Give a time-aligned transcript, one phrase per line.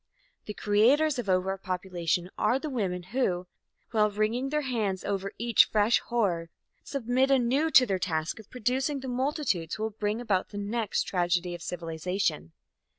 [0.45, 3.45] The creators of over population are the women, who,
[3.91, 6.49] while wringing their hands over each fresh horror,
[6.83, 11.03] submit anew to their task of producing the multitudes who will bring about the next
[11.03, 12.51] tragedy of civilization.